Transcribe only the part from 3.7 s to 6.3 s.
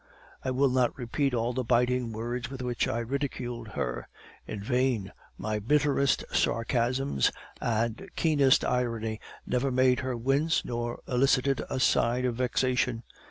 her. In vain; my bitterest